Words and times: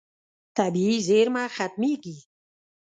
طبیعي 0.57 0.97
زیرمه 1.07 1.43
ختمېږي. 1.55 2.17